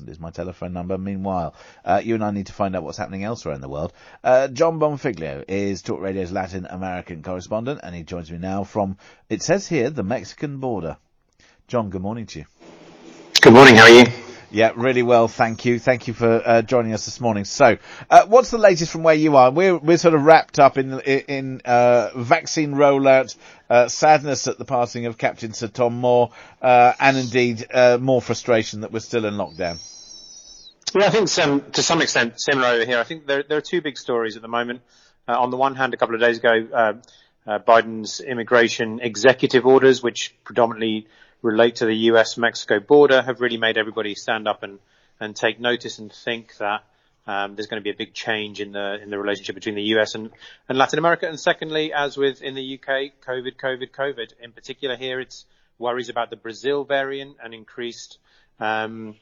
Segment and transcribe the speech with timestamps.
[0.00, 0.96] is my telephone number.
[0.96, 1.54] Meanwhile,
[1.84, 3.92] uh, you and I need to find out what's happening elsewhere in the world.
[4.24, 8.96] Uh, Jon Bonfiglio is Talk Radio's Latin American correspondent, and he joins me now from,
[9.28, 10.96] it says here, the Mexican border.
[11.68, 12.46] Jon, good morning to you.
[13.42, 14.31] Good morning, how are you?
[14.52, 15.78] Yeah, really well, thank you.
[15.78, 17.46] Thank you for uh, joining us this morning.
[17.46, 17.78] So,
[18.10, 19.50] uh, what's the latest from where you are?
[19.50, 23.34] We're we're sort of wrapped up in in uh, vaccine rollout,
[23.70, 28.20] uh, sadness at the passing of Captain Sir Tom Moore, uh, and indeed uh, more
[28.20, 29.80] frustration that we're still in lockdown.
[30.94, 32.98] Yeah, I think some, to some extent similar over here.
[32.98, 34.82] I think there there are two big stories at the moment.
[35.28, 37.00] on the one hand, a couple of days ago,
[37.48, 41.06] Biden's immigration executive orders, which predominantly
[41.42, 44.78] relate to the US-Mexico border have really made everybody stand up and,
[45.20, 46.84] and take notice and think that
[47.26, 49.94] um, there's going to be a big change in the in the relationship between the
[49.96, 50.30] US and,
[50.68, 51.28] and Latin America.
[51.28, 54.32] And secondly, as with in the UK, COVID, COVID, COVID.
[54.42, 55.44] In particular, here it's
[55.78, 58.18] worries about the Brazil variant and increased
[58.58, 59.14] um,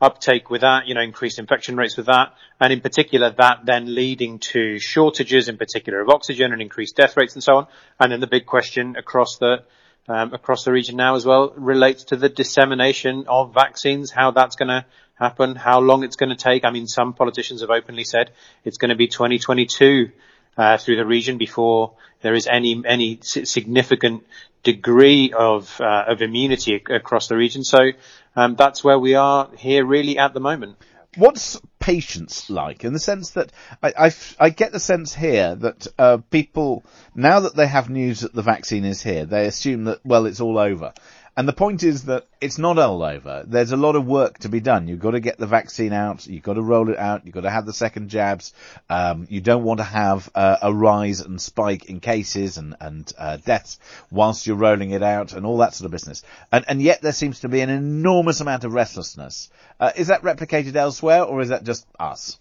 [0.00, 3.94] uptake with that, you know, increased infection rates with that, and in particular that then
[3.94, 7.66] leading to shortages, in particular of oxygen and increased death rates and so on.
[8.00, 9.64] And then the big question across the
[10.08, 14.56] um, across the region now as well relates to the dissemination of vaccines, how that's
[14.56, 16.64] going to happen, how long it's going to take.
[16.64, 18.30] I mean, some politicians have openly said
[18.64, 20.10] it's going to be 2022
[20.56, 24.26] uh, through the region before there is any any significant
[24.62, 27.64] degree of uh, of immunity across the region.
[27.64, 27.90] So
[28.36, 30.76] um, that's where we are here, really, at the moment.
[31.16, 33.50] What's patience like in the sense that
[33.82, 38.20] I, I, I get the sense here that uh, people now that they have news
[38.20, 40.94] that the vaccine is here, they assume that well it's all over.
[41.34, 43.42] And the point is that it's not all over.
[43.46, 44.86] There's a lot of work to be done.
[44.86, 46.26] You've got to get the vaccine out.
[46.26, 47.24] You've got to roll it out.
[47.24, 48.52] You've got to have the second jabs.
[48.90, 53.10] Um, you don't want to have uh, a rise and spike in cases and, and
[53.16, 53.78] uh, deaths
[54.10, 56.22] whilst you're rolling it out and all that sort of business.
[56.50, 59.48] And, and yet there seems to be an enormous amount of restlessness.
[59.80, 62.38] Uh, is that replicated elsewhere or is that just us?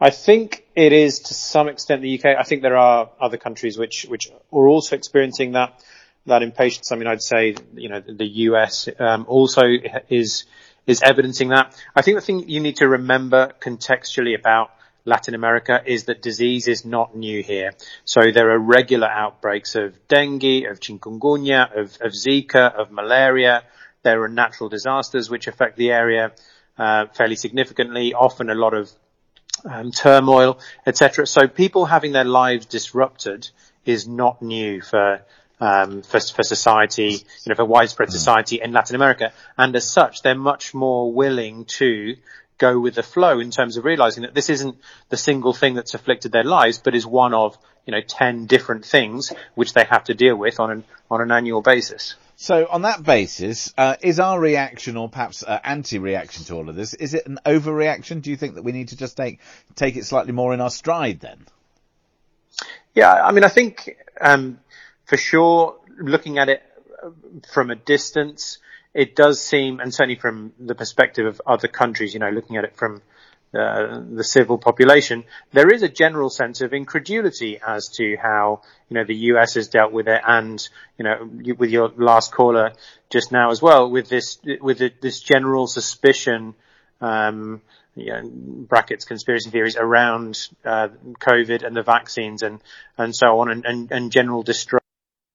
[0.00, 2.26] I think it is to some extent the UK.
[2.38, 5.82] I think there are other countries which, which are also experiencing that
[6.26, 6.92] that impatience.
[6.92, 9.62] I mean, I'd say, you know, the US um, also
[10.08, 10.44] is
[10.86, 11.74] is evidencing that.
[11.94, 14.70] I think the thing you need to remember contextually about
[15.04, 17.74] Latin America is that disease is not new here.
[18.04, 23.62] So there are regular outbreaks of dengue, of chikungunya, of, of Zika, of malaria.
[24.02, 26.32] There are natural disasters which affect the area
[26.78, 28.90] uh, fairly significantly, often a lot of
[29.64, 31.26] um, turmoil, etc.
[31.26, 33.48] So people having their lives disrupted
[33.84, 35.22] is not new for
[35.60, 38.12] um, for, for society, you know, for widespread hmm.
[38.12, 39.32] society in Latin America.
[39.56, 42.16] And as such, they're much more willing to
[42.58, 44.76] go with the flow in terms of realizing that this isn't
[45.08, 48.84] the single thing that's afflicted their lives, but is one of, you know, 10 different
[48.84, 52.14] things which they have to deal with on an, on an annual basis.
[52.36, 56.76] So on that basis, uh, is our reaction or perhaps uh, anti-reaction to all of
[56.76, 58.20] this, is it an overreaction?
[58.20, 59.40] Do you think that we need to just take,
[59.74, 61.38] take it slightly more in our stride then?
[62.94, 64.58] Yeah, I mean, I think, um,
[65.06, 66.62] for sure, looking at it
[67.48, 68.58] from a distance,
[68.92, 72.64] it does seem, and certainly from the perspective of other countries, you know, looking at
[72.64, 73.02] it from
[73.54, 78.94] uh, the civil population, there is a general sense of incredulity as to how, you
[78.94, 80.68] know, the US has dealt with it and,
[80.98, 82.72] you know, with your last caller
[83.08, 86.54] just now as well, with this, with this general suspicion,
[87.00, 87.62] um,
[87.94, 90.88] you know, brackets conspiracy theories around, uh,
[91.20, 92.60] COVID and the vaccines and,
[92.98, 94.85] and so on and, and, and general distrust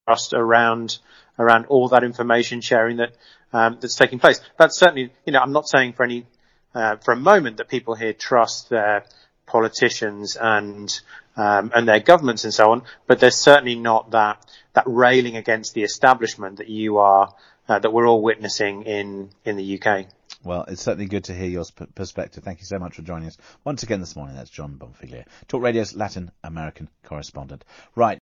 [0.07, 0.97] trust around
[1.37, 3.13] around all that information sharing that
[3.53, 4.41] um, that's taking place.
[4.57, 6.25] That's certainly, you know, I'm not saying for any
[6.73, 9.05] uh, for a moment that people here trust their
[9.45, 10.99] politicians and
[11.37, 15.73] um, and their governments and so on, but there's certainly not that that railing against
[15.73, 17.33] the establishment that you are
[17.69, 20.07] uh, that we're all witnessing in in the UK.
[20.43, 22.43] Well, it's certainly good to hear your perspective.
[22.43, 24.35] Thank you so much for joining us once again this morning.
[24.35, 27.63] That's Jon Bonfiglio, Talk Radio's Latin American correspondent.
[27.95, 28.09] Right.